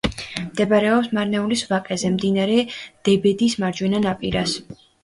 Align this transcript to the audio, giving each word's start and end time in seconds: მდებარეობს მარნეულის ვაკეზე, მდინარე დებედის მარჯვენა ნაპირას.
მდებარეობს 0.45 1.09
მარნეულის 1.17 1.63
ვაკეზე, 1.73 2.11
მდინარე 2.17 2.59
დებედის 2.81 3.61
მარჯვენა 3.67 4.07
ნაპირას. 4.11 4.63